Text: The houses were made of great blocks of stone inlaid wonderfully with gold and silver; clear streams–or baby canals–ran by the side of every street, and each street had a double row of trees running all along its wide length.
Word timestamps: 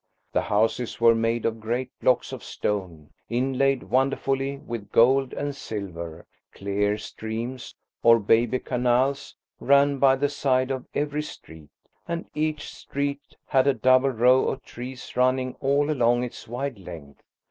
The 0.31 0.41
houses 0.41 0.99
were 0.99 1.13
made 1.13 1.45
of 1.45 1.59
great 1.59 1.91
blocks 1.99 2.31
of 2.31 2.43
stone 2.43 3.11
inlaid 3.29 3.83
wonderfully 3.83 4.57
with 4.57 4.91
gold 4.91 5.31
and 5.31 5.55
silver; 5.55 6.25
clear 6.51 6.97
streams–or 6.97 8.17
baby 8.19 8.57
canals–ran 8.57 9.99
by 9.99 10.15
the 10.15 10.29
side 10.29 10.71
of 10.71 10.87
every 10.95 11.21
street, 11.21 11.69
and 12.07 12.25
each 12.33 12.73
street 12.73 13.35
had 13.45 13.67
a 13.67 13.75
double 13.75 14.09
row 14.09 14.47
of 14.47 14.63
trees 14.63 15.15
running 15.15 15.55
all 15.59 15.91
along 15.91 16.23
its 16.23 16.47
wide 16.47 16.79
length. 16.79 17.21